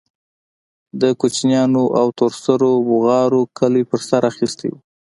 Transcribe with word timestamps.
د 1.01 1.03
کوچنيانو 1.21 1.83
او 1.99 2.07
تور 2.17 2.31
سرو 2.43 2.71
بوغارو 2.87 3.41
کلى 3.57 3.81
په 3.89 3.97
سر 4.07 4.21
اخيستى 4.31 4.67
و. 4.71 4.75